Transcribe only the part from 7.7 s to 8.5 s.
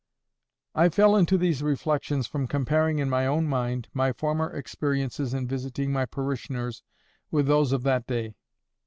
of that day.